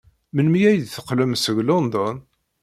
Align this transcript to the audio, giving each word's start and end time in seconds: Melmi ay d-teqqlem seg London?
Melmi 0.35 0.61
ay 0.69 0.77
d-teqqlem 0.81 1.33
seg 1.43 1.57
London? 1.69 2.17